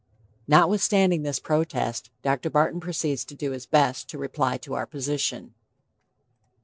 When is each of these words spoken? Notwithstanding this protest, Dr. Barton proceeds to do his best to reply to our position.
Notwithstanding 0.47 1.21
this 1.21 1.37
protest, 1.37 2.09
Dr. 2.23 2.49
Barton 2.49 2.79
proceeds 2.79 3.23
to 3.25 3.35
do 3.35 3.51
his 3.51 3.67
best 3.67 4.09
to 4.09 4.17
reply 4.17 4.57
to 4.57 4.73
our 4.73 4.87
position. 4.87 5.53